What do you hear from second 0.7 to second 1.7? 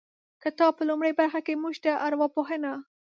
په لومړۍ برخه کې